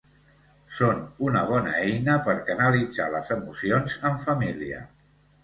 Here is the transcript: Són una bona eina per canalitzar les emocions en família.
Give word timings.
Són 0.77 1.03
una 1.27 1.43
bona 1.51 1.73
eina 1.81 2.15
per 2.29 2.35
canalitzar 2.49 3.07
les 3.17 3.31
emocions 3.37 4.01
en 4.11 4.19
família. 4.27 4.83